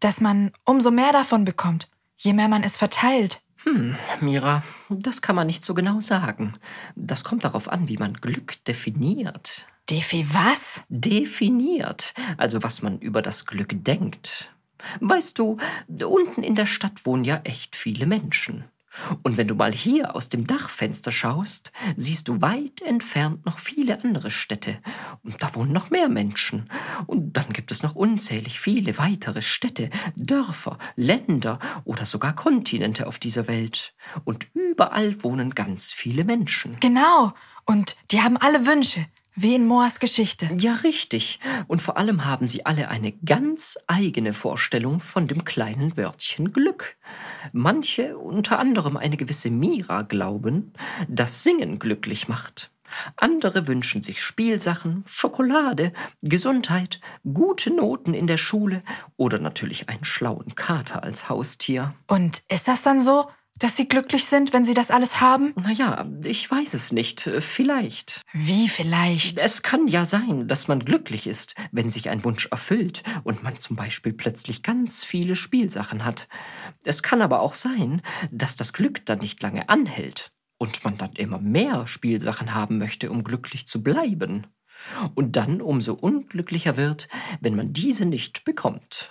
dass 0.00 0.20
man 0.20 0.52
umso 0.64 0.90
mehr 0.90 1.12
davon 1.12 1.44
bekommt, 1.44 1.88
je 2.16 2.32
mehr 2.32 2.48
man 2.48 2.62
es 2.62 2.76
verteilt. 2.76 3.42
Hm, 3.64 3.96
Mira, 4.20 4.62
das 4.88 5.20
kann 5.20 5.36
man 5.36 5.46
nicht 5.46 5.64
so 5.64 5.74
genau 5.74 6.00
sagen. 6.00 6.54
Das 6.94 7.24
kommt 7.24 7.44
darauf 7.44 7.68
an, 7.68 7.88
wie 7.88 7.96
man 7.96 8.14
Glück 8.14 8.64
definiert. 8.64 9.66
Defi 9.90 10.26
was? 10.32 10.82
Definiert, 10.88 12.14
also 12.36 12.62
was 12.62 12.82
man 12.82 12.98
über 12.98 13.22
das 13.22 13.46
Glück 13.46 13.72
denkt. 13.84 14.52
Weißt 15.00 15.38
du, 15.38 15.56
unten 16.04 16.42
in 16.42 16.54
der 16.54 16.66
Stadt 16.66 17.04
wohnen 17.04 17.24
ja 17.24 17.40
echt 17.44 17.74
viele 17.74 18.06
Menschen. 18.06 18.64
Und 19.22 19.36
wenn 19.36 19.48
du 19.48 19.54
mal 19.54 19.72
hier 19.72 20.14
aus 20.14 20.28
dem 20.28 20.46
Dachfenster 20.46 21.12
schaust, 21.12 21.72
siehst 21.96 22.28
du 22.28 22.40
weit 22.40 22.80
entfernt 22.82 23.44
noch 23.46 23.58
viele 23.58 24.02
andere 24.02 24.30
Städte. 24.30 24.78
Und 25.22 25.42
da 25.42 25.54
wohnen 25.54 25.72
noch 25.72 25.90
mehr 25.90 26.08
Menschen. 26.08 26.68
Und 27.06 27.32
dann 27.36 27.52
gibt 27.52 27.67
es 27.78 27.82
noch 27.82 27.94
unzählig 27.94 28.60
viele 28.60 28.98
weitere 28.98 29.42
Städte, 29.42 29.90
Dörfer, 30.16 30.78
Länder 30.96 31.58
oder 31.84 32.06
sogar 32.06 32.34
Kontinente 32.34 33.06
auf 33.06 33.18
dieser 33.18 33.46
Welt. 33.46 33.94
Und 34.24 34.48
überall 34.54 35.22
wohnen 35.22 35.54
ganz 35.54 35.92
viele 35.92 36.24
Menschen. 36.24 36.76
Genau. 36.80 37.32
Und 37.64 37.96
die 38.10 38.20
haben 38.20 38.36
alle 38.36 38.66
Wünsche. 38.66 39.06
Wie 39.40 39.54
in 39.54 39.68
Moas 39.68 40.00
Geschichte. 40.00 40.50
Ja, 40.58 40.74
richtig. 40.82 41.38
Und 41.68 41.80
vor 41.80 41.96
allem 41.96 42.24
haben 42.24 42.48
sie 42.48 42.66
alle 42.66 42.88
eine 42.88 43.12
ganz 43.12 43.78
eigene 43.86 44.32
Vorstellung 44.32 44.98
von 44.98 45.28
dem 45.28 45.44
kleinen 45.44 45.96
Wörtchen 45.96 46.52
Glück. 46.52 46.96
Manche, 47.52 48.18
unter 48.18 48.58
anderem 48.58 48.96
eine 48.96 49.16
gewisse 49.16 49.50
Mira, 49.50 50.02
glauben, 50.02 50.72
dass 51.06 51.44
Singen 51.44 51.78
glücklich 51.78 52.26
macht. 52.26 52.72
Andere 53.16 53.66
wünschen 53.66 54.02
sich 54.02 54.22
Spielsachen, 54.22 55.04
Schokolade, 55.06 55.92
Gesundheit, 56.22 57.00
gute 57.32 57.70
Noten 57.74 58.14
in 58.14 58.26
der 58.26 58.36
Schule 58.36 58.82
oder 59.16 59.38
natürlich 59.38 59.88
einen 59.88 60.04
schlauen 60.04 60.54
Kater 60.54 61.02
als 61.02 61.28
Haustier. 61.28 61.94
Und 62.06 62.42
ist 62.48 62.68
das 62.68 62.82
dann 62.82 63.00
so, 63.00 63.28
dass 63.58 63.76
sie 63.76 63.88
glücklich 63.88 64.24
sind, 64.24 64.52
wenn 64.52 64.64
sie 64.64 64.74
das 64.74 64.90
alles 64.90 65.20
haben? 65.20 65.52
Naja, 65.56 66.06
ich 66.22 66.50
weiß 66.50 66.74
es 66.74 66.92
nicht. 66.92 67.28
Vielleicht. 67.40 68.22
Wie 68.32 68.68
vielleicht? 68.68 69.38
Es 69.38 69.62
kann 69.62 69.88
ja 69.88 70.04
sein, 70.04 70.48
dass 70.48 70.68
man 70.68 70.80
glücklich 70.80 71.26
ist, 71.26 71.54
wenn 71.72 71.90
sich 71.90 72.08
ein 72.08 72.24
Wunsch 72.24 72.46
erfüllt 72.46 73.02
und 73.24 73.42
man 73.42 73.58
zum 73.58 73.76
Beispiel 73.76 74.12
plötzlich 74.12 74.62
ganz 74.62 75.04
viele 75.04 75.34
Spielsachen 75.34 76.04
hat. 76.04 76.28
Es 76.84 77.02
kann 77.02 77.22
aber 77.22 77.40
auch 77.40 77.54
sein, 77.54 78.02
dass 78.30 78.56
das 78.56 78.72
Glück 78.72 79.04
dann 79.06 79.18
nicht 79.18 79.42
lange 79.42 79.68
anhält 79.68 80.32
und 80.58 80.84
man 80.84 80.96
dann 80.96 81.12
immer 81.12 81.38
mehr 81.38 81.86
Spielsachen 81.86 82.54
haben 82.54 82.78
möchte, 82.78 83.10
um 83.10 83.24
glücklich 83.24 83.66
zu 83.66 83.82
bleiben. 83.82 84.46
Und 85.14 85.36
dann 85.36 85.60
umso 85.60 85.94
unglücklicher 85.94 86.76
wird, 86.76 87.08
wenn 87.40 87.56
man 87.56 87.72
diese 87.72 88.04
nicht 88.04 88.44
bekommt. 88.44 89.10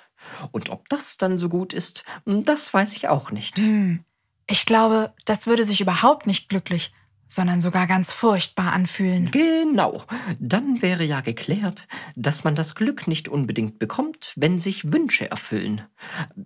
Und 0.51 0.69
ob 0.69 0.87
das 0.89 1.17
dann 1.17 1.37
so 1.37 1.49
gut 1.49 1.73
ist, 1.73 2.03
das 2.25 2.73
weiß 2.73 2.95
ich 2.95 3.09
auch 3.09 3.31
nicht. 3.31 3.57
Hm. 3.57 4.03
Ich 4.49 4.65
glaube, 4.65 5.13
das 5.25 5.47
würde 5.47 5.65
sich 5.65 5.81
überhaupt 5.81 6.25
nicht 6.25 6.47
glücklich, 6.47 6.93
sondern 7.27 7.59
sogar 7.59 7.87
ganz 7.87 8.11
furchtbar 8.11 8.71
anfühlen. 8.71 9.29
Genau. 9.31 10.03
Dann 10.39 10.81
wäre 10.81 11.03
ja 11.03 11.21
geklärt, 11.21 11.87
dass 12.15 12.43
man 12.45 12.55
das 12.55 12.75
Glück 12.75 13.07
nicht 13.07 13.27
unbedingt 13.27 13.79
bekommt, 13.79 14.33
wenn 14.37 14.59
sich 14.59 14.93
Wünsche 14.93 15.29
erfüllen. 15.29 15.81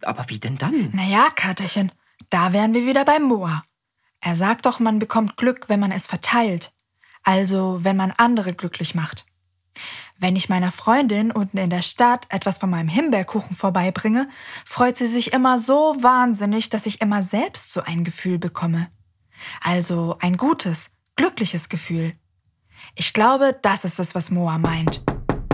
Aber 0.04 0.26
wie 0.30 0.40
denn 0.40 0.58
dann? 0.58 0.90
Naja, 0.94 1.28
Katerchen, 1.36 1.92
da 2.32 2.54
wären 2.54 2.74
wir 2.74 2.86
wieder 2.88 3.06
beim 3.06 3.24
Moa. 3.24 3.62
Er 4.22 4.36
sagt 4.36 4.66
doch, 4.66 4.80
man 4.80 5.00
bekommt 5.00 5.36
Glück, 5.36 5.68
wenn 5.68 5.80
man 5.80 5.92
es 5.92 6.08
verteilt. 6.08 6.72
Also, 7.24 7.84
wenn 7.84 7.98
man 7.98 8.12
andere 8.12 8.54
glücklich 8.54 8.96
macht. 8.96 9.26
Wenn 10.18 10.36
ich 10.36 10.50
meiner 10.50 10.72
Freundin 10.72 11.32
unten 11.32 11.58
in 11.58 11.72
der 11.72 11.82
Stadt 11.82 12.28
etwas 12.30 12.60
von 12.60 12.70
meinem 12.70 12.88
Himbeerkuchen 12.88 13.56
vorbeibringe, 13.56 14.30
freut 14.66 14.96
sie 14.96 15.08
sich 15.08 15.34
immer 15.34 15.58
so 15.58 15.96
wahnsinnig, 16.00 16.70
dass 16.70 16.86
ich 16.86 17.02
immer 17.02 17.24
selbst 17.24 17.72
so 17.72 17.82
ein 17.82 18.04
Gefühl 18.04 18.38
bekomme. 18.38 18.90
Also 19.62 20.18
ein 20.20 20.38
gutes, 20.38 20.92
glückliches 21.16 21.70
Gefühl. 21.70 22.14
Ich 22.96 23.14
glaube, 23.14 23.58
das 23.62 23.84
ist 23.84 24.00
es, 24.00 24.14
was 24.14 24.30
Moa 24.30 24.60
meint. 24.60 25.02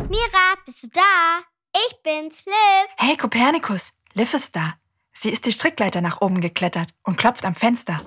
Mira, 0.09 0.55
bist 0.65 0.83
du 0.83 0.87
da? 0.89 1.39
Ich 1.87 2.01
bin's, 2.03 2.45
Liv. 2.45 2.87
Hey, 2.97 3.15
Kopernikus, 3.15 3.93
Liv 4.13 4.33
ist 4.33 4.55
da. 4.55 4.73
Sie 5.13 5.29
ist 5.29 5.45
die 5.45 5.53
Strickleiter 5.53 6.01
nach 6.01 6.21
oben 6.21 6.41
geklettert 6.41 6.89
und 7.03 7.17
klopft 7.17 7.45
am 7.45 7.55
Fenster. 7.55 8.01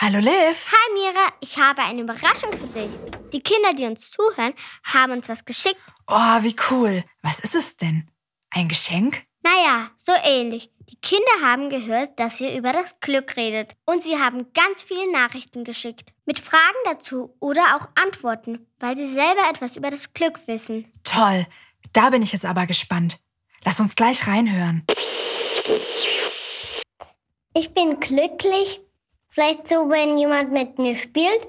Hallo 0.00 0.20
Liv. 0.20 0.68
Hi 0.70 0.94
Mira, 0.94 1.26
ich 1.40 1.58
habe 1.58 1.82
eine 1.82 2.02
Überraschung 2.02 2.52
für 2.52 2.68
dich. 2.68 2.92
Die 3.32 3.40
Kinder, 3.40 3.74
die 3.74 3.84
uns 3.84 4.12
zuhören, 4.12 4.54
haben 4.84 5.12
uns 5.12 5.28
was 5.28 5.44
geschickt. 5.44 5.80
Oh, 6.06 6.14
wie 6.42 6.54
cool. 6.70 7.02
Was 7.22 7.40
ist 7.40 7.56
es 7.56 7.76
denn? 7.76 8.08
Ein 8.50 8.68
Geschenk? 8.68 9.24
Naja, 9.42 9.90
so 9.96 10.12
ähnlich. 10.22 10.70
Die 10.88 11.00
Kinder 11.00 11.42
haben 11.42 11.68
gehört, 11.68 12.20
dass 12.20 12.40
ihr 12.40 12.56
über 12.56 12.72
das 12.72 13.00
Glück 13.00 13.36
redet. 13.36 13.72
Und 13.86 14.04
sie 14.04 14.16
haben 14.18 14.52
ganz 14.52 14.82
viele 14.82 15.10
Nachrichten 15.10 15.64
geschickt. 15.64 16.14
Mit 16.26 16.38
Fragen 16.38 16.78
dazu 16.84 17.34
oder 17.40 17.76
auch 17.76 17.88
Antworten, 18.00 18.68
weil 18.78 18.96
sie 18.96 19.08
selber 19.12 19.50
etwas 19.50 19.76
über 19.76 19.90
das 19.90 20.12
Glück 20.12 20.46
wissen. 20.46 20.86
Toll. 21.02 21.44
Da 21.92 22.10
bin 22.10 22.22
ich 22.22 22.32
jetzt 22.32 22.44
aber 22.44 22.66
gespannt. 22.66 23.18
Lass 23.64 23.80
uns 23.80 23.96
gleich 23.96 24.28
reinhören. 24.28 24.86
Ich 27.52 27.74
bin 27.74 27.98
glücklich, 27.98 28.80
vielleicht 29.38 29.68
so, 29.68 29.88
wenn 29.88 30.18
jemand 30.18 30.50
mit 30.50 30.80
mir 30.80 30.96
spielt 30.96 31.46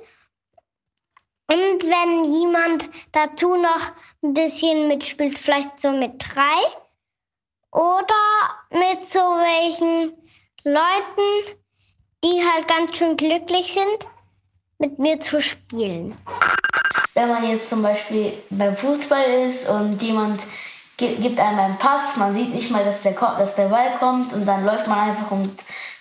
und 1.47 1.81
wenn 1.81 2.31
jemand 2.31 2.87
dazu 3.11 3.55
noch 3.55 3.91
ein 4.21 4.35
bisschen 4.35 4.87
mitspielt, 4.87 5.39
vielleicht 5.39 5.79
so 5.81 5.89
mit 5.89 6.23
drei 6.23 6.59
oder 7.71 8.13
mit 8.69 9.09
so 9.09 9.17
welchen 9.19 10.13
Leuten, 10.63 11.57
die 12.23 12.43
halt 12.47 12.67
ganz 12.67 12.95
schön 12.95 13.17
glücklich 13.17 13.73
sind, 13.73 14.07
mit 14.77 14.99
mir 14.99 15.19
zu 15.19 15.41
spielen. 15.41 16.15
Wenn 17.15 17.29
man 17.29 17.49
jetzt 17.49 17.71
zum 17.71 17.81
Beispiel 17.81 18.33
beim 18.51 18.77
Fußball 18.77 19.45
ist 19.45 19.67
und 19.67 19.99
jemand 20.03 20.43
gibt 20.95 21.39
einem 21.39 21.57
einen 21.57 21.77
Pass, 21.79 22.17
man 22.17 22.35
sieht 22.35 22.53
nicht 22.53 22.69
mal, 22.69 22.85
dass 22.85 23.01
der, 23.01 23.13
dass 23.13 23.55
der 23.55 23.69
Ball 23.69 23.97
kommt 23.97 24.31
und 24.33 24.45
dann 24.45 24.63
läuft 24.63 24.85
man 24.85 25.09
einfach 25.09 25.31
und 25.31 25.57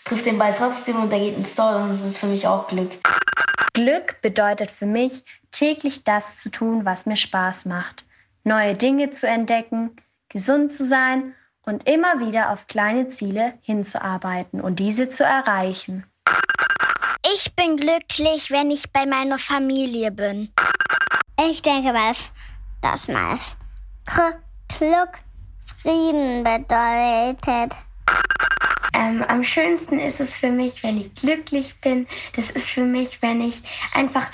trifft 0.08 0.26
den 0.26 0.38
Ball 0.38 0.54
trotzdem 0.56 1.02
und 1.02 1.10
der 1.10 1.18
geht 1.18 1.36
ins 1.36 1.54
Tor, 1.54 1.72
dann 1.72 1.90
ist 1.90 2.04
es 2.04 2.18
für 2.18 2.26
mich 2.26 2.46
auch 2.46 2.66
Glück. 2.68 2.90
Glück 3.74 4.20
bedeutet 4.22 4.70
für 4.70 4.86
mich, 4.86 5.24
täglich 5.50 6.02
das 6.04 6.38
zu 6.38 6.50
tun, 6.50 6.84
was 6.84 7.06
mir 7.06 7.16
Spaß 7.16 7.66
macht. 7.66 8.04
Neue 8.42 8.74
Dinge 8.74 9.12
zu 9.12 9.28
entdecken, 9.28 9.96
gesund 10.28 10.72
zu 10.72 10.86
sein 10.86 11.34
und 11.62 11.86
immer 11.88 12.18
wieder 12.20 12.50
auf 12.50 12.66
kleine 12.66 13.08
Ziele 13.08 13.54
hinzuarbeiten 13.60 14.60
und 14.60 14.80
diese 14.80 15.10
zu 15.10 15.24
erreichen. 15.24 16.06
Ich 17.34 17.54
bin 17.54 17.76
glücklich, 17.76 18.50
wenn 18.50 18.70
ich 18.70 18.90
bei 18.90 19.04
meiner 19.04 19.38
Familie 19.38 20.10
bin. 20.10 20.50
Ich 21.48 21.62
denke, 21.62 21.92
was 21.92 22.18
das 22.80 23.08
meist 23.08 23.56
Glück 24.68 25.18
Frieden 25.82 26.42
bedeutet. 26.44 27.87
Ähm, 28.98 29.22
am 29.28 29.44
schönsten 29.44 30.00
ist 30.00 30.18
es 30.18 30.36
für 30.36 30.50
mich, 30.50 30.82
wenn 30.82 31.00
ich 31.00 31.14
glücklich 31.14 31.76
bin. 31.80 32.08
Das 32.34 32.50
ist 32.50 32.68
für 32.68 32.84
mich, 32.84 33.22
wenn 33.22 33.40
ich 33.40 33.62
einfach 33.94 34.28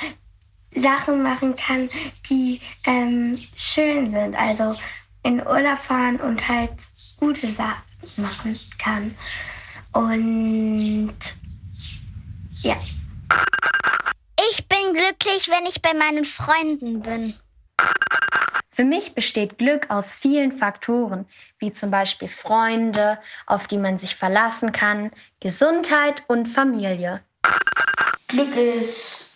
Sachen 0.74 1.22
machen 1.22 1.54
kann, 1.54 1.90
die 2.30 2.62
ähm, 2.86 3.38
schön 3.54 4.08
sind. 4.08 4.34
Also 4.34 4.74
in 5.22 5.46
Urlaub 5.46 5.78
fahren 5.78 6.18
und 6.18 6.48
halt 6.48 6.72
gute 7.18 7.52
Sachen 7.52 7.82
machen 8.16 8.58
kann. 8.78 9.14
Und 9.92 11.14
ja. 12.62 12.76
Ich 14.50 14.66
bin 14.66 14.94
glücklich, 14.94 15.48
wenn 15.48 15.66
ich 15.66 15.82
bei 15.82 15.92
meinen 15.92 16.24
Freunden 16.24 17.02
bin. 17.02 17.34
Für 18.74 18.84
mich 18.84 19.14
besteht 19.14 19.58
Glück 19.58 19.88
aus 19.88 20.16
vielen 20.16 20.58
Faktoren, 20.58 21.26
wie 21.60 21.72
zum 21.72 21.92
Beispiel 21.92 22.28
Freunde, 22.28 23.20
auf 23.46 23.68
die 23.68 23.78
man 23.78 24.00
sich 24.00 24.16
verlassen 24.16 24.72
kann, 24.72 25.12
Gesundheit 25.38 26.24
und 26.26 26.46
Familie. 26.46 27.22
Glück 28.26 28.56
ist, 28.56 29.30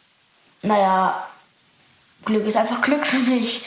naja, 0.62 1.28
Glück 2.24 2.46
ist 2.46 2.56
einfach 2.56 2.82
Glück 2.82 3.06
für 3.06 3.18
mich. 3.30 3.64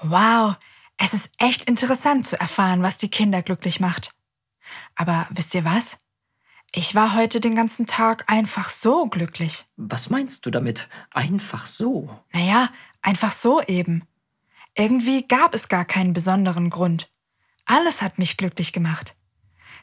Wow, 0.00 0.54
es 0.96 1.12
ist 1.12 1.30
echt 1.36 1.68
interessant 1.68 2.26
zu 2.26 2.40
erfahren, 2.40 2.82
was 2.82 2.96
die 2.96 3.10
Kinder 3.10 3.42
glücklich 3.42 3.80
macht. 3.80 4.14
Aber 4.96 5.26
wisst 5.28 5.54
ihr 5.54 5.66
was? 5.66 5.98
Ich 6.74 6.94
war 6.94 7.14
heute 7.14 7.38
den 7.38 7.54
ganzen 7.54 7.86
Tag 7.86 8.24
einfach 8.28 8.70
so 8.70 9.04
glücklich. 9.04 9.66
Was 9.76 10.08
meinst 10.08 10.46
du 10.46 10.50
damit? 10.50 10.88
Einfach 11.12 11.66
so. 11.66 12.08
Naja, 12.32 12.70
einfach 13.02 13.32
so 13.32 13.60
eben. 13.62 14.04
Irgendwie 14.74 15.26
gab 15.26 15.54
es 15.54 15.68
gar 15.68 15.84
keinen 15.84 16.12
besonderen 16.12 16.70
Grund. 16.70 17.10
Alles 17.66 18.00
hat 18.00 18.18
mich 18.18 18.36
glücklich 18.36 18.72
gemacht. 18.72 19.14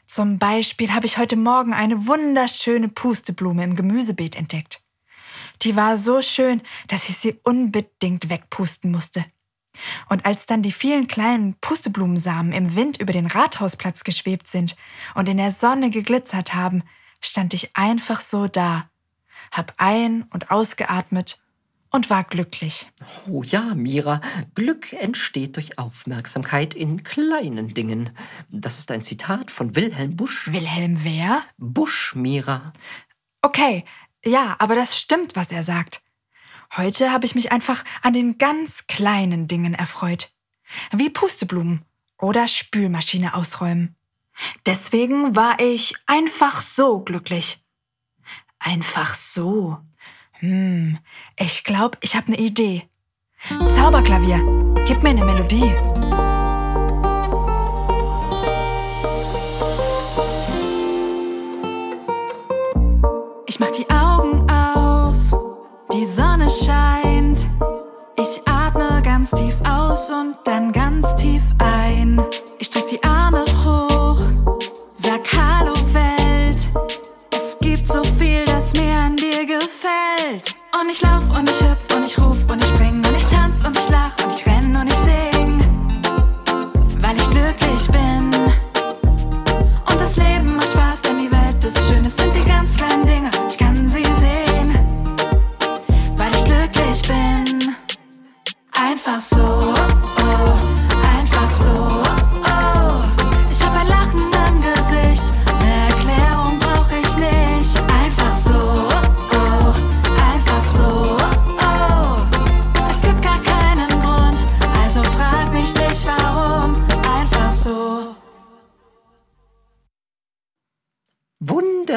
Zum 0.06 0.38
Beispiel 0.38 0.92
habe 0.92 1.06
ich 1.06 1.18
heute 1.18 1.36
Morgen 1.36 1.72
eine 1.72 2.08
wunderschöne 2.08 2.88
Pusteblume 2.88 3.62
im 3.62 3.76
Gemüsebeet 3.76 4.34
entdeckt. 4.34 4.82
Die 5.62 5.76
war 5.76 5.96
so 5.96 6.22
schön, 6.22 6.62
dass 6.88 7.08
ich 7.08 7.16
sie 7.16 7.38
unbedingt 7.44 8.28
wegpusten 8.28 8.90
musste. 8.90 9.24
Und 10.08 10.26
als 10.26 10.46
dann 10.46 10.62
die 10.62 10.72
vielen 10.72 11.06
kleinen 11.06 11.54
Pusteblumensamen 11.60 12.52
im 12.52 12.74
Wind 12.74 13.00
über 13.00 13.12
den 13.12 13.26
Rathausplatz 13.26 14.02
geschwebt 14.02 14.48
sind 14.48 14.74
und 15.14 15.28
in 15.28 15.36
der 15.36 15.52
Sonne 15.52 15.90
geglitzert 15.90 16.54
haben, 16.54 16.82
stand 17.20 17.54
ich 17.54 17.76
einfach 17.76 18.20
so 18.20 18.48
da, 18.48 18.90
hab 19.52 19.74
ein- 19.76 20.24
und 20.32 20.50
ausgeatmet 20.50 21.40
und 21.90 22.10
war 22.10 22.24
glücklich. 22.24 22.90
Oh 23.28 23.42
ja, 23.42 23.74
Mira, 23.74 24.20
Glück 24.54 24.92
entsteht 24.92 25.56
durch 25.56 25.78
Aufmerksamkeit 25.78 26.74
in 26.74 27.02
kleinen 27.02 27.74
Dingen. 27.74 28.10
Das 28.50 28.78
ist 28.78 28.90
ein 28.90 29.02
Zitat 29.02 29.50
von 29.50 29.76
Wilhelm 29.76 30.16
Busch. 30.16 30.52
Wilhelm 30.52 31.02
wer? 31.02 31.42
Busch, 31.58 32.14
Mira. 32.14 32.72
Okay, 33.42 33.84
ja, 34.24 34.56
aber 34.58 34.74
das 34.74 34.98
stimmt, 34.98 35.36
was 35.36 35.50
er 35.50 35.62
sagt. 35.62 36.02
Heute 36.76 37.10
habe 37.10 37.26
ich 37.26 37.34
mich 37.34 37.50
einfach 37.50 37.84
an 38.02 38.12
den 38.12 38.38
ganz 38.38 38.86
kleinen 38.86 39.48
Dingen 39.48 39.74
erfreut. 39.74 40.32
Wie 40.92 41.10
Pusteblumen 41.10 41.82
oder 42.18 42.46
Spülmaschine 42.46 43.34
ausräumen. 43.34 43.96
Deswegen 44.66 45.34
war 45.34 45.58
ich 45.58 45.94
einfach 46.06 46.60
so 46.60 47.00
glücklich. 47.00 47.64
Einfach 48.58 49.14
so. 49.14 49.78
Hm, 50.40 50.98
ich 51.38 51.64
glaube, 51.64 51.98
ich 52.00 52.16
habe 52.16 52.28
eine 52.28 52.38
Idee. 52.38 52.82
Zauberklavier, 53.68 54.38
gib 54.86 55.02
mir 55.02 55.10
eine 55.10 55.24
Melodie. 55.24 55.72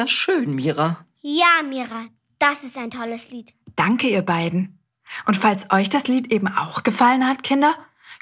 Wunderschön, 0.04 0.54
Mira. 0.54 1.06
Ja, 1.22 1.62
Mira, 1.66 2.04
das 2.38 2.62
ist 2.62 2.76
ein 2.76 2.90
tolles 2.90 3.30
Lied. 3.30 3.54
Danke, 3.74 4.06
ihr 4.06 4.20
beiden. 4.20 4.78
Und 5.24 5.34
falls 5.34 5.70
euch 5.70 5.88
das 5.88 6.08
Lied 6.08 6.30
eben 6.30 6.46
auch 6.46 6.82
gefallen 6.82 7.26
hat, 7.26 7.42
Kinder, 7.42 7.74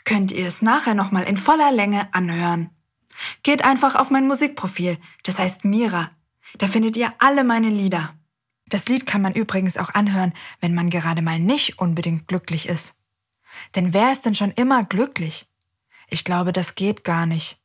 könnt 0.05 0.31
ihr 0.31 0.47
es 0.47 0.63
nachher 0.63 0.95
nochmal 0.95 1.25
in 1.25 1.37
voller 1.37 1.73
Länge 1.73 2.07
anhören. 2.15 2.71
Geht 3.43 3.65
einfach 3.65 3.97
auf 3.97 4.13
mein 4.13 4.29
Musikprofil, 4.29 4.97
das 5.25 5.41
heißt 5.41 5.65
Mira. 5.65 6.13
Da 6.59 6.69
findet 6.69 6.97
ihr 6.97 7.13
alle 7.19 7.43
meine 7.43 7.69
Lieder. 7.69 8.15
Das 8.69 8.87
Lied 8.87 9.05
kann 9.05 9.21
man 9.21 9.33
übrigens 9.33 9.77
auch 9.77 9.93
anhören, 9.93 10.35
wenn 10.61 10.75
man 10.75 10.89
gerade 10.89 11.21
mal 11.21 11.41
nicht 11.41 11.81
unbedingt 11.81 12.29
glücklich 12.29 12.69
ist. 12.69 12.95
Denn 13.75 13.93
wer 13.93 14.13
ist 14.13 14.25
denn 14.25 14.37
schon 14.37 14.53
immer 14.53 14.85
glücklich? 14.85 15.49
Ich 16.07 16.23
glaube, 16.23 16.53
das 16.53 16.77
geht 16.77 17.03
gar 17.03 17.27
nicht. 17.27 17.59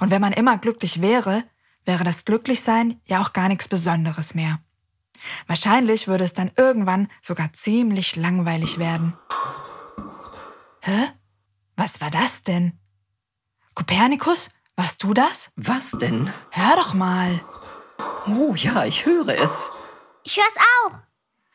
Und 0.00 0.10
wenn 0.10 0.22
man 0.22 0.32
immer 0.32 0.56
glücklich 0.56 1.02
wäre, 1.02 1.42
wäre 1.84 2.04
das 2.04 2.24
Glücklichsein 2.24 3.00
ja 3.06 3.20
auch 3.20 3.32
gar 3.32 3.48
nichts 3.48 3.68
Besonderes 3.68 4.34
mehr. 4.34 4.60
Wahrscheinlich 5.46 6.08
würde 6.08 6.24
es 6.24 6.34
dann 6.34 6.52
irgendwann 6.56 7.08
sogar 7.22 7.52
ziemlich 7.52 8.16
langweilig 8.16 8.78
werden. 8.78 9.16
Hä? 10.80 11.08
Was 11.76 12.00
war 12.00 12.10
das 12.10 12.42
denn? 12.42 12.78
Kopernikus, 13.74 14.50
warst 14.76 15.02
du 15.02 15.14
das? 15.14 15.50
Was 15.56 15.92
denn? 15.92 16.32
Hör 16.50 16.76
doch 16.76 16.94
mal. 16.94 17.40
Oh 18.26 18.54
ja, 18.54 18.84
ich 18.84 19.06
höre 19.06 19.36
es. 19.36 19.70
Ich 20.22 20.36
hör's 20.36 20.56
auch. 20.84 20.98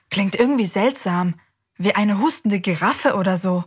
Klingt 0.10 0.36
irgendwie 0.36 0.66
seltsam, 0.66 1.40
wie 1.76 1.96
eine 1.96 2.20
hustende 2.20 2.60
Giraffe 2.60 3.16
oder 3.16 3.38
so. 3.38 3.64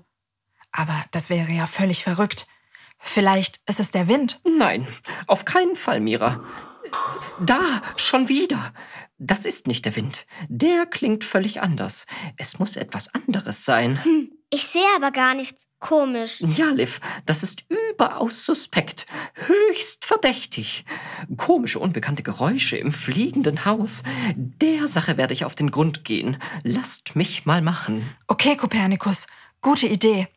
Aber 0.72 1.04
das 1.10 1.30
wäre 1.30 1.50
ja 1.52 1.66
völlig 1.66 2.02
verrückt. 2.04 2.46
Vielleicht 3.02 3.60
ist 3.68 3.80
es 3.80 3.90
der 3.90 4.08
Wind. 4.08 4.40
Nein, 4.44 4.86
auf 5.26 5.44
keinen 5.44 5.76
Fall, 5.76 6.00
Mira. 6.00 6.40
Da, 7.40 7.60
schon 7.96 8.28
wieder. 8.28 8.72
Das 9.18 9.44
ist 9.44 9.66
nicht 9.66 9.84
der 9.84 9.96
Wind. 9.96 10.26
Der 10.48 10.86
klingt 10.86 11.24
völlig 11.24 11.60
anders. 11.62 12.06
Es 12.36 12.58
muss 12.58 12.76
etwas 12.76 13.12
anderes 13.14 13.64
sein. 13.64 14.30
Ich 14.50 14.64
sehe 14.66 14.82
aber 14.96 15.10
gar 15.10 15.34
nichts. 15.34 15.66
Komisch. 15.78 16.40
Ja, 16.40 16.70
Liv, 16.70 17.00
das 17.24 17.42
ist 17.42 17.64
überaus 17.68 18.44
suspekt. 18.44 19.06
Höchst 19.34 20.04
verdächtig. 20.04 20.84
Komische, 21.36 21.78
unbekannte 21.78 22.22
Geräusche 22.22 22.76
im 22.76 22.92
fliegenden 22.92 23.64
Haus. 23.64 24.02
Der 24.36 24.86
Sache 24.88 25.16
werde 25.16 25.32
ich 25.32 25.44
auf 25.44 25.54
den 25.54 25.70
Grund 25.70 26.04
gehen. 26.04 26.36
Lasst 26.62 27.16
mich 27.16 27.46
mal 27.46 27.62
machen. 27.62 28.08
Okay, 28.26 28.56
Kopernikus, 28.56 29.26
gute 29.60 29.86
Idee. 29.86 30.28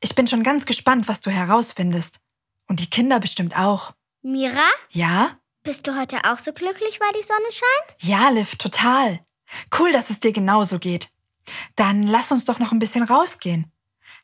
Ich 0.00 0.14
bin 0.14 0.26
schon 0.26 0.42
ganz 0.42 0.66
gespannt, 0.66 1.08
was 1.08 1.20
du 1.20 1.30
herausfindest. 1.30 2.20
Und 2.66 2.80
die 2.80 2.88
Kinder 2.90 3.20
bestimmt 3.20 3.56
auch. 3.56 3.92
Mira, 4.22 4.68
Ja? 4.90 5.38
bist 5.62 5.86
du 5.86 5.98
heute 5.98 6.18
auch 6.24 6.38
so 6.38 6.52
glücklich, 6.52 7.00
weil 7.00 7.12
die 7.12 7.22
Sonne 7.26 7.50
scheint? 7.50 8.02
Ja, 8.02 8.28
Liv, 8.28 8.56
total. 8.56 9.20
Cool, 9.78 9.92
dass 9.92 10.10
es 10.10 10.20
dir 10.20 10.32
genauso 10.32 10.78
geht. 10.78 11.10
Dann 11.76 12.02
lass 12.02 12.32
uns 12.32 12.44
doch 12.44 12.58
noch 12.58 12.72
ein 12.72 12.78
bisschen 12.78 13.02
rausgehen. 13.02 13.70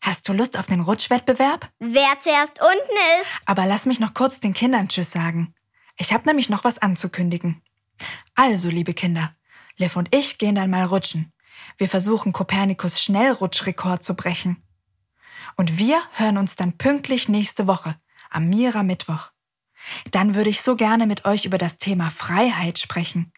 Hast 0.02 0.28
du 0.28 0.32
Lust 0.32 0.58
auf 0.58 0.66
den 0.66 0.80
Rutschwettbewerb? 0.80 1.70
Wer 1.78 2.18
zuerst 2.20 2.58
unten 2.60 2.96
ist? 3.20 3.30
Aber 3.46 3.66
lass 3.66 3.84
mich 3.86 4.00
noch 4.00 4.14
kurz 4.14 4.40
den 4.40 4.54
Kindern 4.54 4.88
Tschüss 4.88 5.10
sagen. 5.10 5.54
Ich 5.98 6.12
habe 6.14 6.26
nämlich 6.26 6.48
noch 6.48 6.64
was 6.64 6.78
anzukündigen. 6.78 7.62
Also, 8.34 8.68
liebe 8.70 8.94
Kinder, 8.94 9.34
Liv 9.76 9.96
und 9.96 10.14
ich 10.14 10.38
gehen 10.38 10.54
dann 10.54 10.70
mal 10.70 10.84
rutschen. 10.84 11.32
Wir 11.76 11.88
versuchen 11.88 12.32
Kopernikus 12.32 13.02
Schnellrutschrekord 13.02 14.02
zu 14.04 14.14
brechen. 14.14 14.62
Und 15.56 15.78
wir 15.78 16.00
hören 16.12 16.38
uns 16.38 16.56
dann 16.56 16.76
pünktlich 16.78 17.28
nächste 17.28 17.66
Woche, 17.66 17.96
am 18.30 18.48
Mira 18.48 18.82
Mittwoch. 18.82 19.30
Dann 20.10 20.34
würde 20.34 20.50
ich 20.50 20.60
so 20.60 20.76
gerne 20.76 21.06
mit 21.06 21.24
euch 21.24 21.44
über 21.44 21.58
das 21.58 21.78
Thema 21.78 22.10
Freiheit 22.10 22.78
sprechen. 22.78 23.32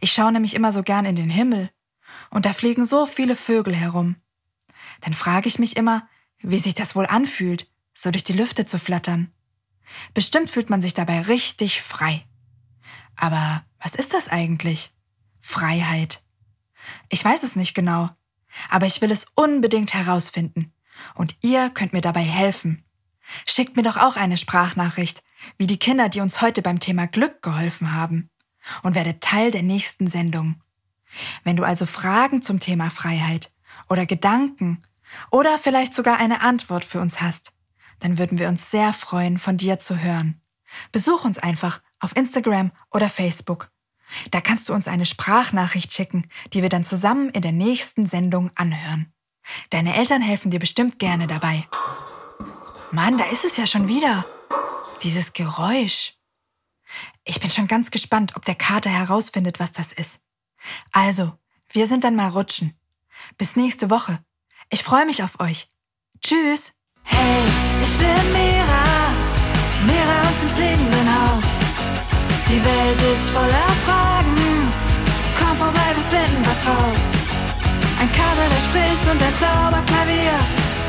Ich 0.00 0.12
schaue 0.12 0.32
nämlich 0.32 0.54
immer 0.54 0.72
so 0.72 0.82
gern 0.82 1.04
in 1.04 1.16
den 1.16 1.30
Himmel 1.30 1.70
und 2.30 2.44
da 2.44 2.52
fliegen 2.52 2.84
so 2.84 3.06
viele 3.06 3.36
Vögel 3.36 3.74
herum. 3.74 4.16
Dann 5.00 5.14
frage 5.14 5.48
ich 5.48 5.58
mich 5.58 5.76
immer, 5.76 6.08
wie 6.38 6.58
sich 6.58 6.74
das 6.74 6.96
wohl 6.96 7.06
anfühlt, 7.06 7.70
so 7.94 8.10
durch 8.10 8.24
die 8.24 8.32
Lüfte 8.32 8.66
zu 8.66 8.78
flattern. 8.78 9.32
Bestimmt 10.14 10.50
fühlt 10.50 10.70
man 10.70 10.80
sich 10.80 10.94
dabei 10.94 11.22
richtig 11.22 11.82
frei. 11.82 12.26
Aber 13.16 13.64
was 13.78 13.94
ist 13.94 14.12
das 14.12 14.28
eigentlich? 14.28 14.92
Freiheit. 15.40 16.22
Ich 17.08 17.24
weiß 17.24 17.42
es 17.42 17.56
nicht 17.56 17.74
genau, 17.74 18.10
aber 18.68 18.86
ich 18.86 19.00
will 19.00 19.10
es 19.10 19.26
unbedingt 19.34 19.94
herausfinden. 19.94 20.72
Und 21.14 21.36
ihr 21.42 21.70
könnt 21.70 21.92
mir 21.92 22.00
dabei 22.00 22.22
helfen. 22.22 22.84
Schickt 23.46 23.76
mir 23.76 23.82
doch 23.82 23.96
auch 23.96 24.16
eine 24.16 24.36
Sprachnachricht, 24.36 25.20
wie 25.56 25.66
die 25.66 25.78
Kinder, 25.78 26.08
die 26.08 26.20
uns 26.20 26.40
heute 26.40 26.62
beim 26.62 26.80
Thema 26.80 27.06
Glück 27.06 27.42
geholfen 27.42 27.92
haben. 27.92 28.30
Und 28.82 28.94
werdet 28.94 29.22
Teil 29.22 29.50
der 29.50 29.62
nächsten 29.62 30.06
Sendung. 30.06 30.56
Wenn 31.44 31.56
du 31.56 31.64
also 31.64 31.86
Fragen 31.86 32.42
zum 32.42 32.60
Thema 32.60 32.90
Freiheit 32.90 33.50
oder 33.88 34.06
Gedanken 34.06 34.80
oder 35.30 35.58
vielleicht 35.58 35.94
sogar 35.94 36.18
eine 36.18 36.40
Antwort 36.42 36.84
für 36.84 37.00
uns 37.00 37.20
hast, 37.20 37.52
dann 38.00 38.18
würden 38.18 38.38
wir 38.38 38.48
uns 38.48 38.70
sehr 38.70 38.92
freuen, 38.92 39.38
von 39.38 39.56
dir 39.56 39.78
zu 39.78 39.98
hören. 39.98 40.40
Besuch 40.92 41.24
uns 41.24 41.38
einfach 41.38 41.80
auf 41.98 42.16
Instagram 42.16 42.72
oder 42.90 43.10
Facebook. 43.10 43.70
Da 44.30 44.40
kannst 44.40 44.68
du 44.68 44.74
uns 44.74 44.88
eine 44.88 45.06
Sprachnachricht 45.06 45.92
schicken, 45.92 46.26
die 46.52 46.62
wir 46.62 46.68
dann 46.68 46.84
zusammen 46.84 47.28
in 47.30 47.42
der 47.42 47.52
nächsten 47.52 48.06
Sendung 48.06 48.50
anhören. 48.56 49.12
Deine 49.70 49.96
Eltern 49.96 50.22
helfen 50.22 50.50
dir 50.50 50.58
bestimmt 50.58 50.98
gerne 50.98 51.26
dabei. 51.26 51.66
Mann, 52.92 53.18
da 53.18 53.24
ist 53.24 53.44
es 53.44 53.56
ja 53.56 53.66
schon 53.66 53.88
wieder. 53.88 54.24
Dieses 55.02 55.32
Geräusch. 55.32 56.14
Ich 57.24 57.40
bin 57.40 57.50
schon 57.50 57.68
ganz 57.68 57.90
gespannt, 57.90 58.32
ob 58.36 58.44
der 58.44 58.54
Kater 58.54 58.90
herausfindet, 58.90 59.60
was 59.60 59.72
das 59.72 59.92
ist. 59.92 60.20
Also, 60.92 61.32
wir 61.70 61.86
sind 61.86 62.04
dann 62.04 62.16
mal 62.16 62.28
rutschen. 62.28 62.78
Bis 63.38 63.56
nächste 63.56 63.90
Woche. 63.90 64.18
Ich 64.70 64.82
freue 64.82 65.06
mich 65.06 65.22
auf 65.22 65.40
euch. 65.40 65.68
Tschüss. 66.22 66.74
Hey, 67.04 67.42
ich 67.82 67.96
bin 67.98 68.32
Mira. 68.32 68.84
Mira 69.86 70.28
aus 70.28 70.40
dem 70.40 70.50
fliegenden 70.50 71.08
Haus. 71.14 71.44
Die 72.48 72.64
Welt 72.64 73.14
ist 73.14 73.30
voller 73.30 73.68
Fragen. 73.84 74.72
Komm 75.38 75.56
vorbei, 75.56 75.94
wir 75.94 76.18
finden 76.18 76.44
was 76.44 76.66
raus. 76.66 77.19
Ein 78.00 78.10
Kater, 78.12 78.48
der 78.48 78.60
spricht 78.60 79.04
und 79.12 79.22
ein 79.22 79.34
Zauberklavier. 79.36 80.38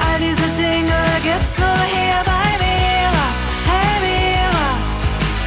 All 0.07 0.19
diese 0.19 0.47
Dinge 0.55 0.95
gibt's 1.21 1.57
nur 1.57 1.67
hier 1.91 2.21
bei 2.23 2.47
Mira. 2.63 3.27
Hey 3.67 3.97
Mira, 4.05 4.67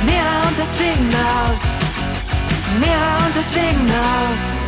Mira 0.04 0.46
und 0.46 0.58
das 0.58 0.76
fliegende 0.76 1.16
Haus. 1.16 1.74
Mira 2.78 3.26
und 3.26 3.34
das 3.34 3.50
fliegende 3.50 3.94
Haus. 3.94 4.63